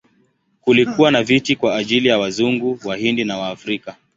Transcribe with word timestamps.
Kulikuwa 0.61 1.11
na 1.11 1.23
viti 1.23 1.55
kwa 1.55 1.75
ajili 1.75 2.07
ya 2.07 2.19
Wazungu, 2.19 2.79
Wahindi 2.85 3.25
na 3.25 3.37
Waafrika. 3.37 3.95